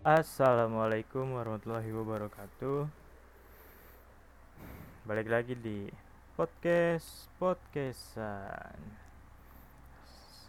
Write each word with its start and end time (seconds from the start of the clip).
Assalamualaikum 0.00 1.36
warahmatullahi 1.36 1.92
wabarakatuh. 1.92 2.88
Balik 5.04 5.28
lagi 5.28 5.52
di 5.52 5.92
podcast 6.40 7.28
podcastan. 7.36 8.80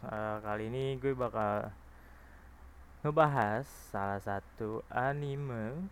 Uh, 0.08 0.40
kali 0.40 0.72
ini 0.72 0.96
gue 0.96 1.12
bakal 1.12 1.68
ngebahas 3.04 3.68
salah 3.92 4.24
satu 4.24 4.88
anime 4.88 5.84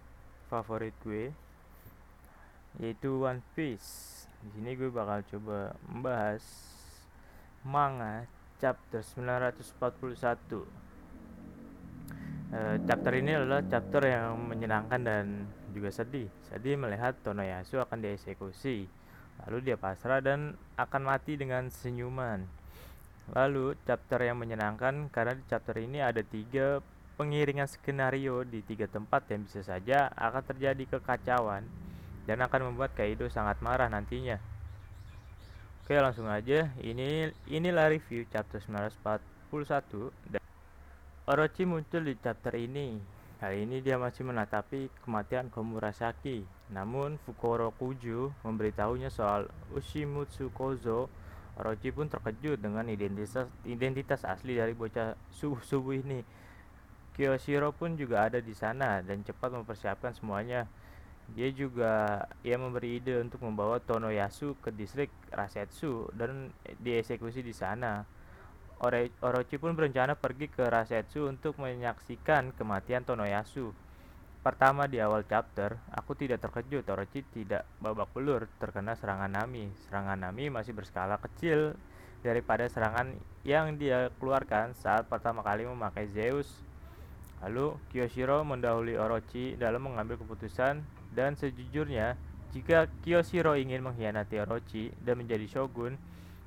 favorit 0.48 0.95
gue 1.03 1.36
yaitu 2.80 3.28
One 3.28 3.44
Piece. 3.59 4.23
Di 4.39 4.55
sini 4.55 4.72
gue 4.80 4.88
bakal 4.88 5.20
coba 5.36 5.76
membahas 5.84 6.48
manga 7.67 8.23
chapter 8.64 9.03
941 9.03 10.89
Uh, 12.49 12.81
chapter 12.89 13.13
ini 13.13 13.38
adalah 13.38 13.62
chapter 13.62 14.02
yang 14.09 14.34
menyenangkan 14.49 14.98
dan 15.05 15.45
juga 15.70 15.94
sedih. 15.94 16.26
Sedih 16.49 16.81
melihat 16.81 17.13
Tonoyasu 17.22 17.77
akan 17.77 18.02
dieksekusi. 18.02 18.89
Lalu 19.45 19.58
dia 19.61 19.78
pasrah 19.78 20.17
dan 20.17 20.58
akan 20.73 21.02
mati 21.06 21.38
dengan 21.38 21.69
senyuman. 21.69 22.41
Lalu 23.38 23.78
chapter 23.86 24.25
yang 24.25 24.41
menyenangkan 24.41 25.14
karena 25.14 25.38
di 25.38 25.45
chapter 25.45 25.78
ini 25.78 26.02
ada 26.02 26.25
tiga 26.25 26.81
pengiringan 27.22 27.69
skenario 27.69 28.41
di 28.41 28.66
tiga 28.66 28.89
tempat 28.89 29.30
yang 29.30 29.45
bisa 29.45 29.61
saja 29.61 30.09
akan 30.17 30.41
terjadi 30.50 30.97
kekacauan 30.97 31.61
dan 32.25 32.41
akan 32.41 32.73
membuat 32.73 32.97
Kaido 32.97 33.30
sangat 33.30 33.61
marah 33.61 33.94
nantinya. 33.94 34.41
Oke 35.86 35.94
langsung 36.02 36.25
aja, 36.25 36.73
ini 36.81 37.30
inilah 37.45 37.94
review 37.94 38.25
chapter 38.34 38.58
941 38.58 40.39
Orochi 41.30 41.61
muncul 41.61 42.09
di 42.09 42.17
chapter 42.17 42.58
ini. 42.58 42.97
Kali 43.38 43.61
ini 43.61 43.85
dia 43.85 44.02
masih 44.02 44.25
menatapi 44.25 44.89
kematian 45.05 45.53
Komurasaki. 45.53 46.41
Namun 46.73 47.22
Fukuro 47.22 47.69
Kuju 47.77 48.33
memberitahunya 48.41 49.13
soal 49.13 49.45
Ushimutsu 49.69 50.50
Kozo. 50.50 51.05
Orochi 51.53 51.94
pun 51.94 52.09
terkejut 52.09 52.57
dengan 52.57 52.89
identitas 52.89 53.45
identitas 53.61 54.25
asli 54.25 54.57
dari 54.57 54.73
bocah 54.73 55.13
subuh-subuh 55.30 56.02
ini. 56.02 56.25
Kiyoshiro 57.13 57.77
pun 57.77 57.94
juga 57.94 58.25
ada 58.25 58.41
di 58.41 58.57
sana 58.57 59.05
dan 59.05 59.22
cepat 59.22 59.53
mempersiapkan 59.53 60.17
semuanya. 60.17 60.66
Dia 61.38 61.53
juga 61.53 62.25
ia 62.41 62.57
memberi 62.57 63.05
ide 63.05 63.22
untuk 63.22 63.45
membawa 63.45 63.77
Tonoyasu 63.77 64.57
ke 64.66 64.73
distrik 64.73 65.13
Rasetsu 65.30 66.09
dan 66.17 66.50
dieksekusi 66.81 67.45
di 67.45 67.53
sana. 67.53 68.17
Orochi 68.80 69.59
pun 69.59 69.75
berencana 69.75 70.16
pergi 70.16 70.47
ke 70.47 70.63
Rasetsu 70.63 71.27
untuk 71.27 71.59
menyaksikan 71.59 72.55
kematian 72.55 73.03
Tonoyasu. 73.03 73.75
Pertama 74.39 74.88
di 74.88 75.03
awal 75.03 75.27
chapter, 75.27 75.75
aku 75.91 76.16
tidak 76.16 76.39
terkejut 76.39 76.88
Orochi 76.88 77.27
tidak 77.27 77.67
babak 77.83 78.07
belur 78.16 78.47
terkena 78.55 78.95
serangan 78.95 79.35
Nami. 79.35 79.67
Serangan 79.83 80.16
Nami 80.16 80.47
masih 80.47 80.72
berskala 80.72 81.19
kecil 81.19 81.75
daripada 82.23 82.72
serangan 82.72 83.19
yang 83.44 83.75
dia 83.75 84.16
keluarkan 84.16 84.72
saat 84.79 85.12
pertama 85.12 85.44
kali 85.44 85.68
memakai 85.68 86.07
Zeus. 86.07 86.47
Lalu 87.44 87.75
Kyoshiro 87.91 88.47
mendahului 88.47 88.95
Orochi 88.95 89.59
dalam 89.59 89.91
mengambil 89.91 90.16
keputusan 90.16 90.88
dan 91.12 91.35
sejujurnya 91.35 92.16
jika 92.56 92.88
Kyoshiro 93.03 93.59
ingin 93.59 93.84
mengkhianati 93.84 94.39
Orochi 94.39 94.95
dan 95.03 95.19
menjadi 95.19 95.51
shogun, 95.51 96.00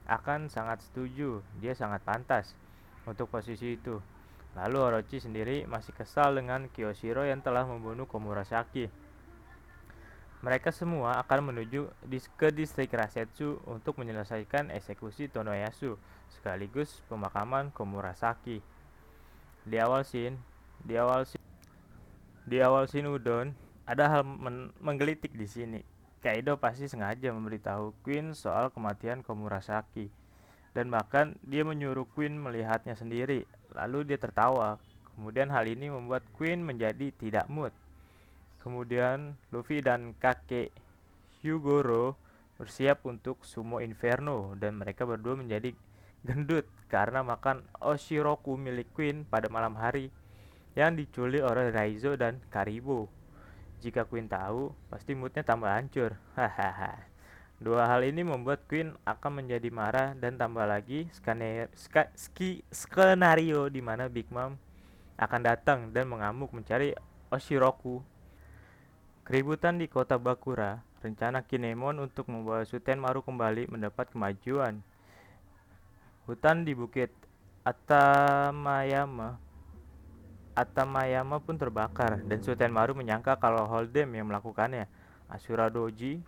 akan 0.07 0.51
sangat 0.51 0.83
setuju, 0.83 1.43
dia 1.63 1.73
sangat 1.77 2.03
pantas 2.03 2.59
untuk 3.07 3.31
posisi 3.31 3.79
itu. 3.79 4.03
Lalu 4.53 4.77
Orochi 4.79 5.17
sendiri 5.17 5.65
masih 5.65 5.97
kesal 5.97 6.37
dengan 6.37 6.69
Kyoshiro 6.69 7.25
yang 7.25 7.41
telah 7.41 7.65
membunuh 7.65 8.05
Komurasaki. 8.05 8.93
Mereka 10.43 10.75
semua 10.75 11.23
akan 11.23 11.55
menuju 11.55 11.89
ke 12.35 12.51
distrik 12.51 12.91
Rasetsu 12.93 13.63
untuk 13.65 13.97
menyelesaikan 14.03 14.75
eksekusi 14.75 15.31
Tonoyasu 15.31 15.97
sekaligus 16.29 17.01
pemakaman 17.07 17.71
Komurasaki. 17.71 18.61
Di 19.63 19.77
awal 19.79 20.03
scene, 20.03 20.37
di 20.83 20.99
awal 20.99 21.23
scene, 21.25 21.47
di 22.43 22.59
awal 22.59 22.91
scene 22.91 23.07
Udon, 23.07 23.55
ada 23.87 24.11
hal 24.11 24.27
menggelitik 24.83 25.31
di 25.33 25.47
sini. 25.47 25.81
Kaido 26.23 26.55
pasti 26.55 26.87
sengaja 26.87 27.35
memberitahu 27.35 27.99
Queen 28.07 28.31
soal 28.39 28.71
kematian 28.71 29.27
Komurasaki. 29.27 30.07
Dan 30.71 30.89
bahkan 30.89 31.35
dia 31.43 31.67
menyuruh 31.67 32.07
Queen 32.15 32.39
melihatnya 32.39 32.95
sendiri. 32.95 33.43
Lalu 33.75 34.07
dia 34.07 34.19
tertawa. 34.23 34.79
Kemudian 35.19 35.51
hal 35.51 35.67
ini 35.67 35.91
membuat 35.91 36.23
Queen 36.39 36.63
menjadi 36.63 37.11
tidak 37.19 37.51
mood. 37.51 37.75
Kemudian 38.63 39.35
Luffy 39.51 39.83
dan 39.83 40.15
kakek 40.23 40.71
Hyugoro 41.43 42.15
bersiap 42.55 43.03
untuk 43.03 43.43
Sumo 43.43 43.83
Inferno 43.83 44.55
dan 44.55 44.79
mereka 44.79 45.03
berdua 45.03 45.35
menjadi 45.35 45.75
gendut 46.23 46.71
karena 46.87 47.27
makan 47.27 47.67
Oshiroku 47.83 48.55
milik 48.55 48.87
Queen 48.95 49.27
pada 49.27 49.51
malam 49.51 49.75
hari 49.75 50.15
yang 50.79 50.95
diculik 50.95 51.43
oleh 51.43 51.75
Raizo 51.75 52.15
dan 52.15 52.39
Karibo. 52.55 53.11
Jika 53.83 54.07
Queen 54.07 54.31
tahu, 54.31 54.71
pasti 54.87 55.19
moodnya 55.19 55.43
tambah 55.43 55.67
hancur. 55.67 56.15
Hahaha. 56.39 57.03
Dua 57.59 57.83
hal 57.91 58.07
ini 58.07 58.23
membuat 58.23 58.63
Queen 58.71 58.95
akan 59.03 59.43
menjadi 59.43 59.71
marah 59.75 60.15
dan 60.15 60.39
tambah 60.39 60.63
lagi 60.63 61.11
skenario 62.71 63.67
di 63.71 63.83
mana 63.83 64.07
Big 64.07 64.31
Mom 64.31 64.55
akan 65.19 65.41
datang 65.43 65.91
dan 65.91 66.07
mengamuk 66.07 66.55
mencari 66.55 66.95
Oshiroku. 67.31 68.03
Keributan 69.27 69.79
di 69.79 69.87
kota 69.87 70.19
Bakura, 70.19 70.83
rencana 71.03 71.43
Kinemon 71.43 72.03
untuk 72.03 72.27
membawa 72.31 72.67
Suten 72.67 72.99
Maru 72.99 73.23
kembali 73.23 73.71
mendapat 73.71 74.11
kemajuan. 74.11 74.83
Hutan 76.27 76.67
di 76.67 76.75
Bukit 76.75 77.11
Atamayama 77.63 79.39
Atamayama 80.53 81.41
pun 81.41 81.57
terbakar 81.57 82.21
dan 82.29 82.71
Maru 82.71 82.93
menyangka 82.93 83.41
kalau 83.41 83.65
Holdem 83.65 84.13
yang 84.13 84.29
melakukannya. 84.29 84.85
Asura 85.33 85.73
Doji 85.73 86.21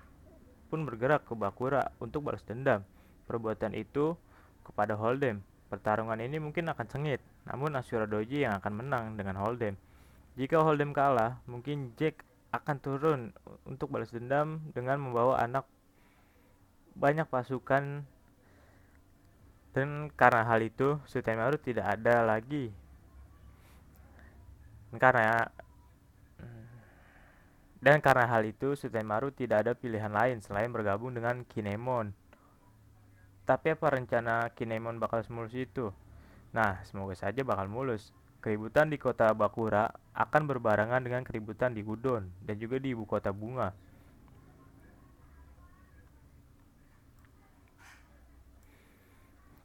pun 0.73 0.89
bergerak 0.89 1.29
ke 1.29 1.37
Bakura 1.37 1.93
untuk 2.01 2.25
balas 2.25 2.41
dendam. 2.49 2.81
Perbuatan 3.29 3.77
itu 3.77 4.17
kepada 4.65 4.97
Holdem. 4.97 5.45
Pertarungan 5.69 6.17
ini 6.25 6.41
mungkin 6.41 6.73
akan 6.73 6.87
sengit, 6.89 7.21
namun 7.45 7.77
Asura 7.77 8.09
Doji 8.09 8.49
yang 8.49 8.57
akan 8.57 8.73
menang 8.81 9.05
dengan 9.21 9.37
Holdem. 9.37 9.77
Jika 10.41 10.65
Holdem 10.65 10.97
kalah, 10.97 11.45
mungkin 11.45 11.93
Jack 12.01 12.25
akan 12.49 12.77
turun 12.81 13.21
untuk 13.69 13.93
balas 13.93 14.15
dendam 14.15 14.63
dengan 14.73 15.03
membawa 15.05 15.43
anak 15.43 15.69
banyak 16.95 17.27
pasukan 17.27 18.07
dan 19.75 19.89
karena 20.15 20.47
hal 20.47 20.63
itu 20.63 21.03
Maru 21.11 21.59
tidak 21.59 21.99
ada 21.99 22.23
lagi 22.23 22.71
karena 24.97 25.51
dan 27.85 28.01
karena 28.01 28.25
hal 28.25 28.49
itu, 28.49 28.73
Sutemaru 28.81 29.29
tidak 29.29 29.69
ada 29.69 29.73
pilihan 29.77 30.09
lain 30.09 30.41
selain 30.41 30.73
bergabung 30.73 31.13
dengan 31.13 31.45
Kinemon. 31.45 32.17
Tapi 33.45 33.77
apa 33.77 33.93
rencana 33.93 34.49
Kinemon 34.57 34.97
bakal 34.97 35.21
semulus 35.21 35.53
itu? 35.53 35.93
Nah, 36.57 36.81
semoga 36.89 37.13
saja 37.13 37.45
bakal 37.45 37.69
mulus. 37.69 38.09
Keributan 38.41 38.89
di 38.89 38.97
kota 38.97 39.37
Bakura 39.37 39.93
akan 40.17 40.49
berbarengan 40.49 41.05
dengan 41.05 41.29
keributan 41.29 41.77
di 41.77 41.85
Gudon 41.85 42.25
dan 42.41 42.57
juga 42.57 42.81
di 42.81 42.97
ibu 42.97 43.05
kota 43.05 43.37
bunga. 43.37 43.77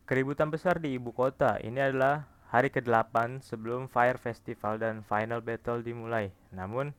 Keributan 0.04 0.52
besar 0.52 0.84
di 0.84 0.92
ibu 1.00 1.16
kota 1.16 1.56
ini 1.64 1.80
adalah 1.80 2.28
hari 2.50 2.74
ke-8 2.74 3.46
sebelum 3.46 3.86
Fire 3.86 4.18
Festival 4.18 4.82
dan 4.82 5.06
Final 5.06 5.46
Battle 5.46 5.86
dimulai. 5.86 6.34
Namun, 6.50 6.98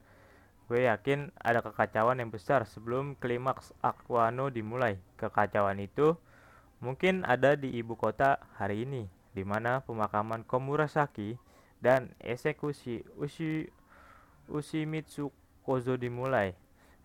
gue 0.71 0.87
yakin 0.87 1.35
ada 1.43 1.59
kekacauan 1.59 2.23
yang 2.23 2.31
besar 2.31 2.63
sebelum 2.63 3.19
klimaks 3.19 3.75
Aquano 3.83 4.47
dimulai. 4.49 5.03
Kekacauan 5.19 5.83
itu 5.83 6.15
mungkin 6.79 7.27
ada 7.27 7.59
di 7.59 7.75
ibu 7.75 7.99
kota 7.99 8.39
hari 8.55 8.87
ini, 8.87 9.11
di 9.35 9.43
mana 9.43 9.83
pemakaman 9.83 10.47
Komurasaki 10.47 11.35
dan 11.83 12.15
eksekusi 12.23 13.03
Ushi 13.19 13.67
Ushimitsu 14.47 15.35
Kozo 15.67 15.99
dimulai 15.99 16.55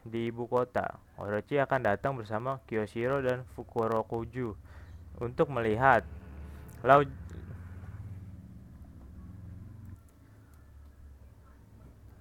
di 0.06 0.30
ibu 0.30 0.46
kota. 0.46 1.02
Orochi 1.18 1.58
akan 1.58 1.82
datang 1.82 2.14
bersama 2.14 2.62
Kyoshiro 2.70 3.26
dan 3.26 3.42
Fukurokuju 3.58 4.54
untuk 5.18 5.48
melihat 5.50 6.06
laut 6.86 7.10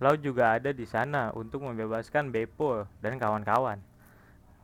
Lau 0.03 0.19
juga 0.19 0.59
ada 0.59 0.75
di 0.75 0.83
sana 0.85 1.31
untuk 1.35 1.63
membebaskan 1.63 2.35
Beppo 2.35 2.87
dan 2.99 3.15
kawan-kawan. 3.19 3.79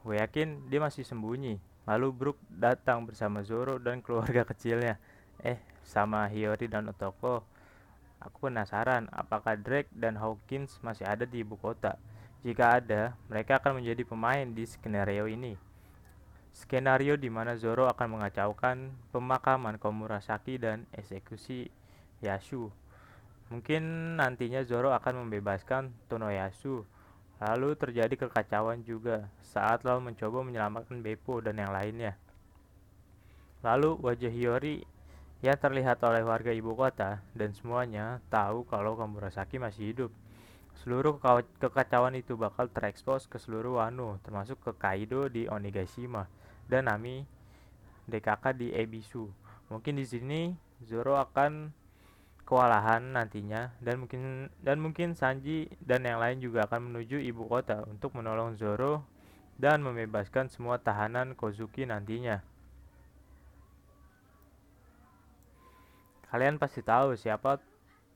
Gue 0.02 0.18
yakin 0.18 0.66
dia 0.66 0.80
masih 0.82 1.06
sembunyi. 1.06 1.60
Lalu 1.86 2.08
Brook 2.10 2.38
datang 2.50 3.06
bersama 3.06 3.44
Zoro 3.46 3.78
dan 3.78 4.02
keluarga 4.02 4.42
kecilnya. 4.42 4.98
Eh, 5.40 5.58
sama 5.86 6.26
Hiyori 6.26 6.66
dan 6.66 6.90
Otoko. 6.90 7.46
Aku 8.20 8.52
penasaran 8.52 9.08
apakah 9.14 9.56
Drake 9.56 9.88
dan 9.96 10.20
Hawkins 10.20 10.76
masih 10.84 11.08
ada 11.08 11.24
di 11.24 11.40
ibu 11.40 11.56
kota. 11.56 11.96
Jika 12.44 12.80
ada, 12.80 13.16
mereka 13.28 13.60
akan 13.60 13.80
menjadi 13.80 14.04
pemain 14.04 14.44
di 14.44 14.64
skenario 14.64 15.24
ini. 15.24 15.56
Skenario 16.52 17.16
di 17.16 17.32
mana 17.32 17.56
Zoro 17.56 17.88
akan 17.88 18.20
mengacaukan 18.20 18.92
pemakaman 19.14 19.80
Komurasaki 19.80 20.60
dan 20.60 20.84
eksekusi 20.92 21.70
Yasu. 22.20 22.68
Mungkin 23.50 24.14
nantinya 24.14 24.62
Zoro 24.62 24.94
akan 24.94 25.26
membebaskan 25.26 25.90
Tonoyasu. 26.06 26.86
Lalu 27.42 27.74
terjadi 27.74 28.14
kekacauan 28.14 28.86
juga 28.86 29.26
saat 29.42 29.82
Lau 29.82 29.98
mencoba 29.98 30.46
menyelamatkan 30.46 31.02
Beppo 31.02 31.42
dan 31.42 31.58
yang 31.58 31.74
lainnya. 31.74 32.14
Lalu 33.66 33.98
wajah 33.98 34.30
Hiyori 34.30 34.86
yang 35.40 35.56
terlihat 35.56 35.98
oleh 36.04 36.20
warga 36.20 36.52
ibu 36.52 36.76
kota 36.76 37.24
dan 37.32 37.50
semuanya 37.56 38.20
tahu 38.28 38.68
kalau 38.68 38.94
Komurasaki 38.94 39.56
masih 39.58 39.92
hidup. 39.92 40.12
Seluruh 40.84 41.18
kekacauan 41.60 42.14
itu 42.16 42.38
bakal 42.38 42.70
terekspos 42.70 43.26
ke 43.28 43.36
seluruh 43.36 43.82
Wano, 43.82 44.16
termasuk 44.22 44.60
ke 44.62 44.72
Kaido 44.76 45.28
di 45.28 45.44
Onigashima 45.50 46.28
dan 46.70 46.88
Nami 46.88 47.24
DKK 48.06 48.44
di 48.56 48.68
Ebisu. 48.72 49.28
Mungkin 49.72 49.96
di 49.98 50.06
sini 50.08 50.40
Zoro 50.84 51.16
akan 51.20 51.79
kewalahan 52.50 53.14
nantinya 53.14 53.70
dan 53.78 54.02
mungkin 54.02 54.50
dan 54.58 54.82
mungkin 54.82 55.14
Sanji 55.14 55.70
dan 55.78 56.02
yang 56.02 56.18
lain 56.18 56.42
juga 56.42 56.66
akan 56.66 56.90
menuju 56.90 57.22
ibu 57.22 57.46
kota 57.46 57.86
untuk 57.86 58.18
menolong 58.18 58.58
Zoro 58.58 59.06
dan 59.54 59.86
membebaskan 59.86 60.50
semua 60.50 60.82
tahanan 60.82 61.38
Kozuki 61.38 61.86
nantinya. 61.86 62.42
Kalian 66.34 66.58
pasti 66.58 66.82
tahu 66.82 67.14
siapa 67.14 67.62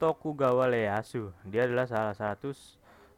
Tokugawa 0.02 0.66
Ieyasu. 0.66 1.30
Dia 1.46 1.70
adalah 1.70 1.86
salah 1.86 2.18
satu 2.18 2.50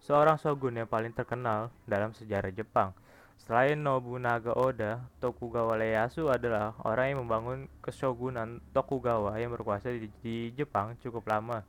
seorang 0.04 0.36
shogun 0.36 0.76
yang 0.76 0.88
paling 0.88 1.16
terkenal 1.16 1.72
dalam 1.88 2.12
sejarah 2.12 2.52
Jepang. 2.52 2.92
Selain 3.36 3.76
Nobunaga 3.76 4.56
Oda, 4.56 5.04
Tokugawa 5.20 5.76
Ieyasu 5.76 6.32
adalah 6.32 6.72
orang 6.82 7.12
yang 7.12 7.20
membangun 7.24 7.58
keshogunan 7.84 8.64
Tokugawa 8.72 9.36
yang 9.36 9.52
berkuasa 9.52 9.92
di, 9.92 10.08
di 10.24 10.36
Jepang 10.56 10.96
cukup 11.04 11.28
lama. 11.28 11.60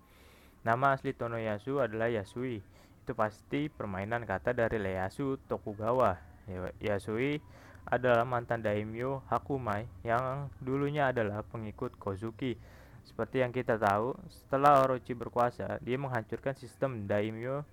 Nama 0.63 0.95
asli 0.95 1.11
Tonoyasu 1.11 1.83
adalah 1.83 2.07
Yasui. 2.07 2.63
Itu 3.03 3.11
pasti 3.15 3.67
permainan 3.67 4.23
kata 4.23 4.55
dari 4.55 4.79
Ieyasu 4.79 5.35
Tokugawa. 5.51 6.15
Yasui 6.79 7.43
adalah 7.87 8.23
mantan 8.23 8.63
daimyo 8.63 9.23
Hakumai 9.27 9.87
yang 10.03 10.51
dulunya 10.63 11.11
adalah 11.11 11.43
pengikut 11.43 11.95
Kozuki 11.99 12.55
seperti 13.07 13.39
yang 13.39 13.55
kita 13.55 13.79
tahu, 13.79 14.19
setelah 14.27 14.83
Orochi 14.83 15.15
berkuasa, 15.15 15.79
dia 15.79 15.95
menghancurkan 15.95 16.51
sistem 16.59 17.07
daimyo 17.07 17.63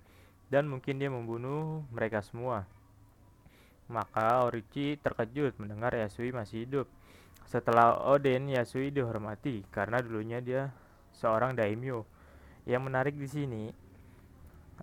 dan 0.47 0.63
mungkin 0.63 0.95
dia 0.95 1.11
membunuh 1.11 1.83
mereka 1.91 2.23
semua. 2.23 2.63
Maka 3.85 4.45
Orochi 4.45 4.97
terkejut 4.97 5.57
mendengar 5.61 5.93
Yasui 5.93 6.33
masih 6.33 6.65
hidup. 6.65 6.87
Setelah 7.45 8.01
Oden, 8.09 8.49
Yasui 8.49 8.89
dihormati 8.89 9.61
karena 9.69 10.01
dulunya 10.01 10.41
dia 10.41 10.73
seorang 11.13 11.53
daimyo. 11.53 12.03
Yang 12.65 12.81
menarik 12.81 13.15
di 13.15 13.27
sini 13.29 13.63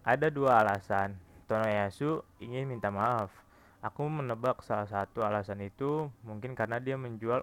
ada 0.06 0.30
dua 0.30 0.62
alasan. 0.62 1.18
Tonoyasu 1.50 2.22
ingin 2.38 2.70
minta 2.70 2.88
maaf. 2.88 3.28
Aku 3.82 4.06
menebak 4.06 4.62
salah 4.62 4.86
satu 4.86 5.26
alasan 5.26 5.58
itu 5.66 6.06
mungkin 6.22 6.54
karena 6.54 6.78
dia 6.78 6.94
menjual 6.94 7.42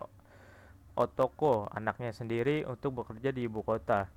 Otoko, 0.99 1.71
anaknya 1.71 2.11
sendiri, 2.11 2.67
untuk 2.67 3.03
bekerja 3.03 3.31
di 3.31 3.47
ibu 3.47 3.63
kota. 3.63 4.11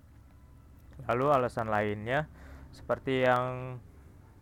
Lalu 1.06 1.30
alasan 1.30 1.70
lainnya, 1.70 2.26
seperti 2.74 3.22
yang 3.22 3.78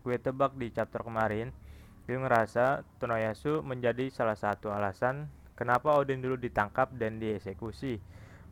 gue 0.01 0.17
tebak 0.17 0.57
di 0.57 0.73
chapter 0.73 1.05
kemarin, 1.05 1.53
gue 2.07 2.17
ngerasa 2.17 2.87
Tonoyasu 3.01 3.65
menjadi 3.65 4.09
salah 4.13 4.39
satu 4.39 4.73
alasan 4.73 5.29
kenapa 5.59 5.97
Odin 6.01 6.25
dulu 6.25 6.41
ditangkap 6.41 6.97
dan 6.97 7.21
dieksekusi. 7.21 8.01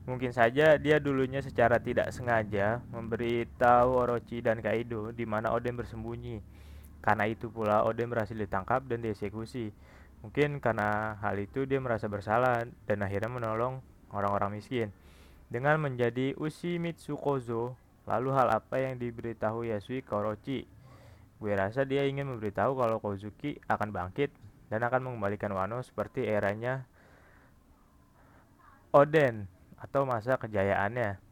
Mungkin 0.08 0.32
saja 0.32 0.80
dia 0.80 0.96
dulunya 0.96 1.44
secara 1.44 1.76
tidak 1.76 2.12
sengaja 2.16 2.80
memberitahu 2.92 3.92
Orochi 3.92 4.40
dan 4.40 4.64
Kaido 4.64 5.12
di 5.12 5.28
mana 5.28 5.52
Odin 5.52 5.76
bersembunyi. 5.76 6.40
Karena 7.04 7.28
itu 7.28 7.52
pula 7.52 7.84
Odin 7.84 8.08
berhasil 8.08 8.32
ditangkap 8.32 8.88
dan 8.88 9.04
dieksekusi. 9.04 9.68
Mungkin 10.24 10.64
karena 10.64 11.20
hal 11.20 11.36
itu 11.38 11.68
dia 11.68 11.76
merasa 11.78 12.08
bersalah 12.08 12.64
dan 12.88 12.98
akhirnya 13.04 13.30
menolong 13.30 13.84
orang-orang 14.10 14.56
miskin. 14.58 14.90
Dengan 15.48 15.80
menjadi 15.80 16.36
Ushi 16.36 16.76
Mitsukozo, 16.76 17.76
lalu 18.04 18.32
hal 18.32 18.52
apa 18.52 18.80
yang 18.80 18.96
diberitahu 18.96 19.68
Yasui 19.68 20.04
ke 20.04 20.12
Orochi? 20.12 20.64
Gue 21.38 21.54
rasa 21.54 21.86
dia 21.86 22.02
ingin 22.02 22.26
memberitahu 22.26 22.74
kalau 22.74 22.98
Kozuki 22.98 23.58
akan 23.70 23.94
bangkit 23.94 24.34
dan 24.68 24.82
akan 24.82 25.06
mengembalikan 25.06 25.54
Wano 25.54 25.78
seperti 25.80 26.26
eranya 26.26 26.82
Oden 28.90 29.46
atau 29.78 30.02
masa 30.02 30.34
kejayaannya. 30.34 31.22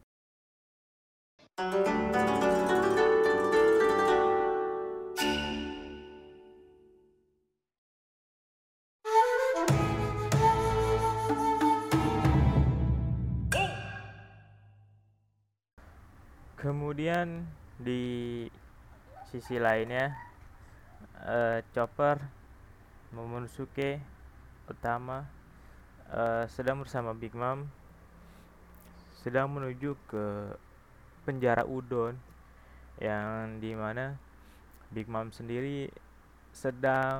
kemudian 16.57 17.45
di 17.79 18.43
sisi 19.27 19.59
lainnya 19.59 20.15
uh, 21.27 21.59
Chopper 21.75 22.23
Momonosuke 23.11 23.99
utama 24.67 25.27
uh, 26.11 26.47
sedang 26.47 26.79
bersama 26.83 27.11
Big 27.11 27.35
Mom 27.35 27.67
sedang 29.19 29.51
menuju 29.51 29.99
ke 30.07 30.55
penjara 31.27 31.67
Udon 31.67 32.15
yang 33.03 33.59
di 33.59 33.75
mana 33.75 34.15
Big 34.95 35.11
Mom 35.11 35.35
sendiri 35.35 35.91
sedang 36.55 37.19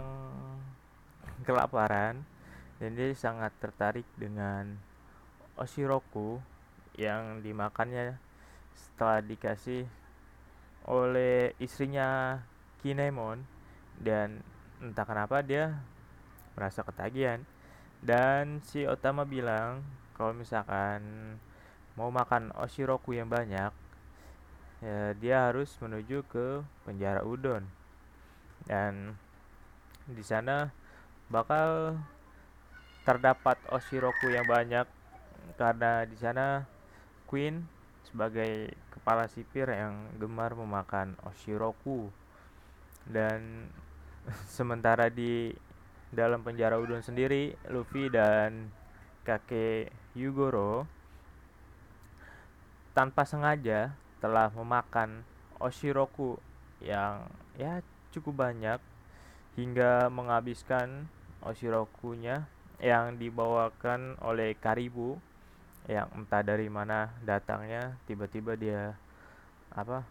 kelaparan 1.44 2.24
dan 2.80 2.90
dia 2.96 3.12
sangat 3.12 3.52
tertarik 3.60 4.08
dengan 4.16 4.80
Oshiroku 5.60 6.40
yang 6.96 7.44
dimakannya 7.44 8.16
setelah 8.74 9.20
dikasih 9.20 9.86
oleh 10.88 11.52
istrinya 11.60 12.40
Kinemon 12.80 13.44
dan 14.00 14.40
entah 14.80 15.04
kenapa 15.04 15.44
dia 15.44 15.84
merasa 16.56 16.82
ketagihan. 16.82 17.44
Dan 18.00 18.64
si 18.64 18.88
Otama 18.88 19.28
bilang 19.28 19.84
kalau 20.16 20.34
misalkan 20.34 21.02
mau 21.98 22.10
makan 22.14 22.54
oshiroku 22.56 23.18
yang 23.18 23.28
banyak 23.28 23.74
ya 24.78 25.18
dia 25.18 25.50
harus 25.50 25.74
menuju 25.82 26.24
ke 26.30 26.62
penjara 26.86 27.26
udon. 27.26 27.66
Dan 28.66 29.18
di 30.08 30.24
sana 30.24 30.72
bakal 31.28 32.00
terdapat 33.04 33.58
oshiroku 33.74 34.32
yang 34.32 34.46
banyak 34.48 34.86
karena 35.58 36.06
di 36.06 36.16
sana 36.16 36.68
Queen 37.26 37.66
sebagai 38.08 38.72
kepala 39.08 39.32
sipir 39.32 39.72
yang 39.72 40.20
gemar 40.20 40.52
memakan 40.52 41.16
oshiroku. 41.24 42.12
Dan 43.08 43.72
sementara 44.60 45.08
di 45.08 45.56
dalam 46.12 46.44
penjara 46.44 46.76
udon 46.76 47.00
sendiri 47.00 47.56
Luffy 47.72 48.12
dan 48.12 48.68
kakek 49.24 49.96
Yugoro 50.12 50.92
tanpa 52.92 53.24
sengaja 53.24 53.96
telah 54.20 54.52
memakan 54.52 55.24
oshiroku 55.56 56.36
yang 56.84 57.32
ya 57.56 57.80
cukup 58.12 58.44
banyak 58.44 58.84
hingga 59.56 60.12
menghabiskan 60.12 61.08
oshirokunya 61.48 62.44
yang 62.84 63.16
dibawakan 63.16 64.20
oleh 64.20 64.52
Karibu 64.60 65.16
yang 65.88 66.12
entah 66.12 66.44
dari 66.44 66.68
mana 66.68 67.08
datangnya 67.24 67.96
tiba-tiba 68.04 68.60
dia 68.60 68.92
apa 69.72 70.04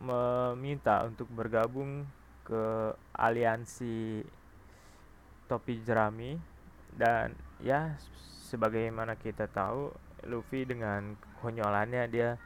meminta 0.00 1.04
untuk 1.04 1.28
bergabung 1.30 2.08
ke 2.44 2.92
aliansi 3.14 4.24
topi 5.46 5.84
jerami. 5.84 6.40
Dan 6.94 7.34
ya 7.58 7.98
sebagaimana 8.48 9.18
kita 9.18 9.50
tahu 9.50 9.90
Luffy 10.30 10.64
dengan 10.64 11.18
konyolannya 11.42 12.04
dia 12.08 12.38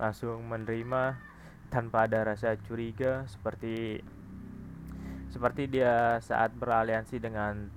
langsung 0.00 0.42
menerima 0.48 1.14
tanpa 1.68 2.08
ada 2.08 2.24
rasa 2.24 2.56
curiga 2.66 3.28
seperti 3.28 4.00
seperti 5.32 5.68
dia 5.68 6.20
saat 6.20 6.52
beraliansi 6.56 7.16
dengan 7.20 7.68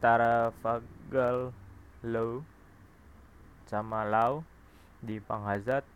Tarafagal 0.00 1.52
Law 2.04 2.40
sama 3.70 4.02
Lau 4.02 4.42
di 4.98 5.22
Panghazat 5.22 5.86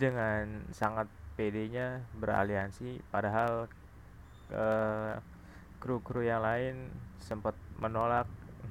dengan 0.00 0.64
sangat 0.72 1.04
pedenya 1.36 2.00
beraliansi. 2.16 3.04
Padahal 3.12 3.68
uh, 4.56 5.20
kru-kru 5.76 6.24
yang 6.24 6.40
lain 6.40 6.88
sempat 7.20 7.52
menolak 7.76 8.24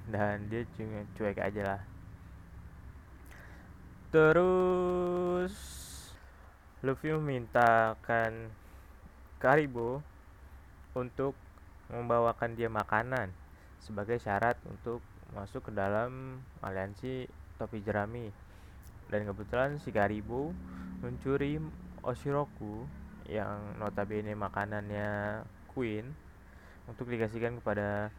dan 0.09 0.49
dia 0.49 0.65
cuma 0.73 1.05
cuek 1.13 1.37
aja 1.37 1.77
lah. 1.77 1.81
Terus 4.09 5.53
Luffy 6.81 7.13
memintakan 7.13 8.49
Karibo 9.37 10.01
untuk 10.97 11.37
membawakan 11.91 12.57
dia 12.57 12.71
makanan 12.71 13.29
sebagai 13.77 14.17
syarat 14.17 14.57
untuk 14.65 15.05
masuk 15.37 15.69
ke 15.69 15.71
dalam 15.75 16.41
aliansi 16.63 17.29
topi 17.55 17.81
jerami 17.83 18.29
dan 19.09 19.21
kebetulan 19.25 19.77
si 19.77 19.93
Karibo 19.93 20.51
mencuri 21.01 21.61
Oshiroku 22.01 22.85
yang 23.25 23.77
notabene 23.81 24.33
makanannya 24.37 25.41
Queen 25.69 26.05
untuk 26.85 27.09
dikasihkan 27.09 27.57
kepada 27.61 28.13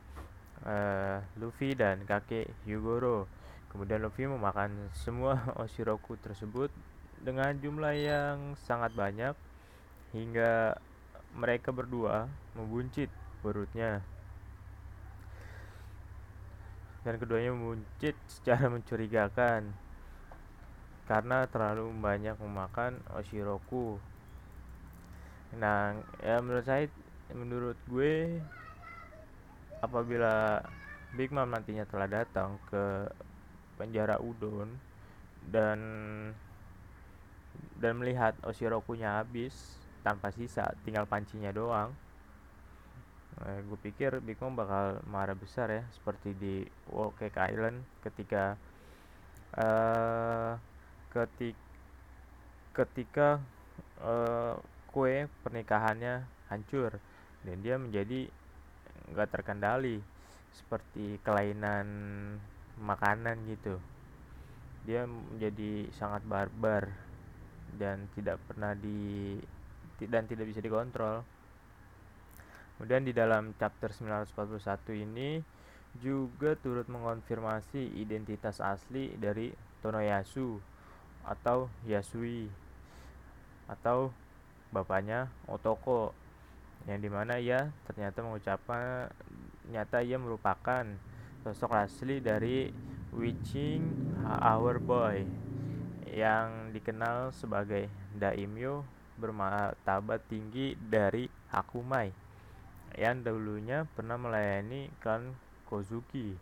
uh, 0.66 1.18
Luffy 1.38 1.74
dan 1.78 2.02
kakek 2.02 2.50
Hyugoro. 2.66 3.30
Kemudian 3.70 4.02
Luffy 4.02 4.26
memakan 4.26 4.90
semua 4.94 5.38
Oshiroku 5.62 6.18
tersebut 6.18 6.70
dengan 7.22 7.54
jumlah 7.58 7.94
yang 7.96 8.38
sangat 8.66 8.92
banyak 8.94 9.34
hingga 10.14 10.78
mereka 11.36 11.70
berdua 11.70 12.30
membuncit 12.56 13.10
perutnya. 13.44 14.00
Dan 17.06 17.22
keduanya 17.22 17.54
membuncit 17.54 18.18
secara 18.26 18.66
mencurigakan 18.74 19.70
karena 21.06 21.46
terlalu 21.46 21.94
banyak 22.02 22.34
memakan 22.42 22.98
Oshiroku. 23.14 23.94
Nah, 25.54 25.94
ya 26.18 26.42
menurut 26.42 26.66
saya 26.66 26.90
menurut 27.30 27.78
gue 27.86 28.42
apabila 29.78 30.58
Big 31.14 31.30
Mom 31.30 31.46
nantinya 31.46 31.86
telah 31.86 32.10
datang 32.10 32.58
ke 32.66 33.06
penjara 33.78 34.18
Udon 34.18 34.74
dan 35.46 35.78
dan 37.78 37.92
melihat 38.02 38.34
Oshirokunya 38.42 39.22
habis 39.22 39.78
tanpa 40.02 40.34
sisa 40.34 40.74
tinggal 40.82 41.06
pancinya 41.06 41.54
doang 41.54 41.94
eh, 43.44 43.60
gue 43.60 43.78
pikir 43.84 44.24
Big 44.24 44.40
Mom 44.40 44.56
bakal 44.56 45.04
marah 45.10 45.36
besar 45.36 45.68
ya 45.68 45.84
seperti 45.92 46.32
di 46.38 46.54
Cake 47.20 47.36
Island 47.36 47.84
ketika 48.00 48.56
uh, 49.56 50.56
ketik 51.12 51.56
ketika 52.72 53.40
uh, 54.00 54.56
kue 54.92 55.28
pernikahannya 55.44 56.24
hancur 56.48 56.96
dan 57.44 57.56
dia 57.60 57.76
menjadi 57.76 58.28
nggak 59.12 59.30
terkendali 59.32 60.00
seperti 60.56 61.20
kelainan 61.20 61.86
makanan 62.80 63.44
gitu. 63.48 63.76
Dia 64.88 65.04
menjadi 65.04 65.90
sangat 65.96 66.22
barbar 66.24 66.88
dan 67.76 68.08
tidak 68.14 68.40
pernah 68.46 68.72
di 68.72 69.36
dan 70.04 70.28
tidak 70.28 70.48
bisa 70.48 70.60
dikontrol 70.60 71.24
kemudian 72.76 73.08
di 73.08 73.16
dalam 73.16 73.56
chapter 73.56 73.88
941 73.88 75.04
ini 75.08 75.40
juga 75.96 76.52
turut 76.60 76.84
mengonfirmasi 76.92 77.96
identitas 77.96 78.60
asli 78.60 79.16
dari 79.16 79.48
Tonoyasu 79.80 80.60
atau 81.24 81.72
Yasui 81.88 82.52
atau 83.66 84.12
bapaknya 84.70 85.32
Otoko 85.48 86.12
yang 86.84 87.00
di 87.00 87.10
mana 87.10 87.40
ia 87.40 87.72
ternyata 87.88 88.22
mengucapkan 88.22 89.10
nyata 89.72 90.04
ia 90.04 90.20
merupakan 90.20 90.84
sosok 91.42 91.74
asli 91.74 92.20
dari 92.20 92.70
Witching 93.10 93.82
Our 94.22 94.78
Boy 94.78 95.24
yang 96.12 96.70
dikenal 96.70 97.32
sebagai 97.32 97.88
daimyo 98.14 98.84
bermartabat 99.16 100.28
tinggi 100.28 100.76
dari 100.76 101.26
Hakumai 101.50 102.25
yang 102.94 103.26
dulunya 103.26 103.82
pernah 103.98 104.14
melayani 104.14 104.86
klan 105.02 105.34
Kozuki. 105.66 106.38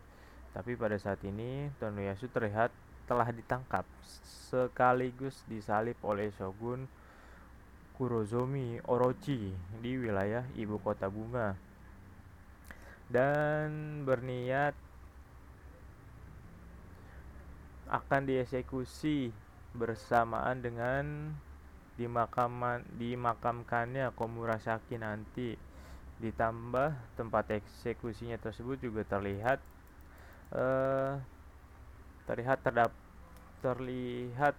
Tapi 0.52 0.76
pada 0.76 1.00
saat 1.00 1.24
ini 1.24 1.72
Tonoyasu 1.80 2.28
terlihat 2.28 2.68
telah 3.08 3.28
ditangkap 3.32 3.88
sekaligus 4.52 5.44
disalib 5.48 5.96
oleh 6.04 6.28
Shogun 6.36 6.84
Kurozomi 7.94 8.82
Orochi 8.90 9.54
di 9.80 9.92
wilayah 9.94 10.42
ibu 10.58 10.82
kota 10.82 11.06
bunga 11.06 11.54
dan 13.06 14.02
berniat 14.08 14.72
akan 17.92 18.22
dieksekusi 18.24 19.30
bersamaan 19.76 20.64
dengan 20.64 21.36
dimakaman 21.94 22.82
dimakamkannya 22.96 24.10
Komurasaki 24.16 24.98
nanti 24.98 25.54
ditambah 26.22 26.94
tempat 27.18 27.58
eksekusinya 27.58 28.38
tersebut 28.38 28.78
juga 28.78 29.02
terlihat 29.02 29.58
uh, 30.54 31.18
terlihat 32.24 32.62
terdap 32.62 32.90
terlihat 33.60 34.54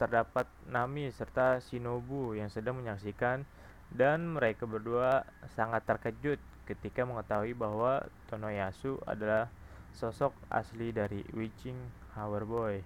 terdapat 0.00 0.46
Nami 0.66 1.10
serta 1.14 1.62
Shinobu 1.62 2.34
yang 2.34 2.50
sedang 2.50 2.78
menyaksikan 2.78 3.46
dan 3.94 4.34
mereka 4.34 4.66
berdua 4.66 5.22
sangat 5.54 5.86
terkejut 5.86 6.40
ketika 6.66 7.04
mengetahui 7.04 7.52
bahwa 7.54 8.02
Tonoyasu 8.26 8.98
adalah 9.04 9.52
sosok 9.94 10.34
asli 10.50 10.90
dari 10.90 11.22
Witching 11.30 11.78
Hour 12.18 12.42
Boy. 12.42 12.82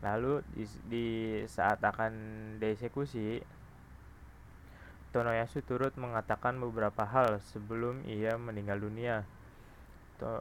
Lalu 0.00 0.42
di, 0.56 0.64
di 0.88 1.06
saat 1.46 1.78
akan 1.78 2.12
dieksekusi, 2.58 3.38
Tonoyasu 5.12 5.60
turut 5.60 5.92
mengatakan 6.00 6.56
beberapa 6.56 7.04
hal 7.04 7.44
sebelum 7.52 8.00
ia 8.08 8.40
meninggal 8.40 8.80
dunia. 8.80 9.28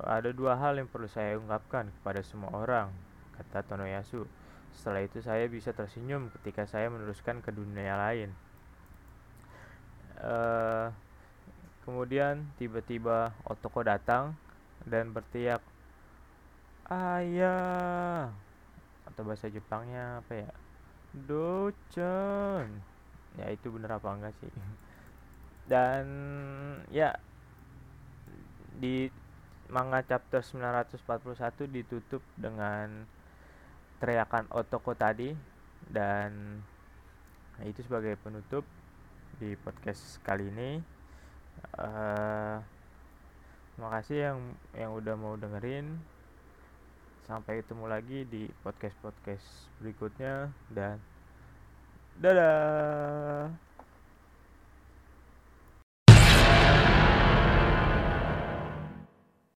ada 0.06 0.30
dua 0.30 0.56
hal 0.62 0.78
yang 0.78 0.86
perlu 0.86 1.10
saya 1.10 1.36
ungkapkan 1.42 1.90
kepada 2.00 2.22
semua 2.22 2.54
orang, 2.54 2.88
kata 3.36 3.66
Tonoyasu. 3.66 4.24
Setelah 4.72 5.04
itu 5.04 5.20
saya 5.20 5.50
bisa 5.52 5.76
tersenyum 5.76 6.32
ketika 6.40 6.64
saya 6.70 6.88
meneruskan 6.88 7.44
ke 7.44 7.52
dunia 7.52 7.98
lain. 7.98 8.30
Uh, 10.22 10.94
kemudian 11.84 12.46
tiba-tiba 12.62 13.34
Otoko 13.44 13.82
datang 13.82 14.38
dan 14.86 15.10
berteriak 15.12 15.66
ayah 16.88 18.30
atau 19.10 19.22
bahasa 19.26 19.50
Jepangnya 19.50 20.22
apa 20.22 20.46
ya 20.46 20.52
docen 21.26 22.91
ya 23.40 23.48
itu 23.52 23.72
bener 23.72 23.96
apa 23.96 24.10
enggak 24.12 24.34
sih? 24.44 24.52
Dan 25.68 26.06
ya 26.92 27.16
di 28.82 29.08
manga 29.72 30.04
chapter 30.04 30.44
941 30.44 31.70
ditutup 31.72 32.20
dengan 32.36 33.08
teriakan 34.02 34.50
Otoko 34.52 34.98
tadi 34.98 35.32
dan 35.88 36.60
nah, 37.56 37.64
itu 37.70 37.86
sebagai 37.86 38.18
penutup 38.20 38.66
di 39.40 39.56
podcast 39.56 40.20
kali 40.26 40.50
ini. 40.52 40.72
Uh, 41.78 42.58
terima 43.74 43.90
kasih 43.96 44.18
yang 44.18 44.40
yang 44.76 44.92
udah 44.92 45.16
mau 45.16 45.38
dengerin. 45.40 46.02
Sampai 47.24 47.64
ketemu 47.64 47.86
lagi 47.88 48.28
di 48.28 48.50
podcast 48.66 48.98
podcast 49.00 49.72
berikutnya 49.80 50.52
dan 50.74 51.00
dadah 52.20 53.48